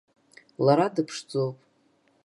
Лара 0.65 0.87
дыԥшӡоуп. 0.95 1.57